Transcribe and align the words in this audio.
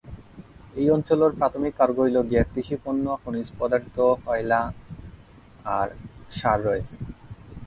এই 0.75 0.87
অঞ্চলের 0.95 1.31
প্রাথমিক 1.39 1.73
কার্গো 1.79 2.03
হল 2.05 2.17
কৃষি 2.51 2.75
পণ্য, 2.83 3.05
খনিজ 3.21 3.49
পদার্থ, 3.59 3.95
কয়লা 4.25 4.61
ও 5.67 5.87
সার 6.37 6.57
রয়েছে। 6.67 6.95